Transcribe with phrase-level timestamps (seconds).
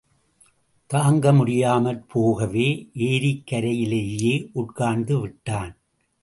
[0.87, 2.89] தாங்க முடியாமற் போகவே
[2.93, 5.77] ஏரிக் கரையிலேயே உட்கார்ந்து விட்டான்.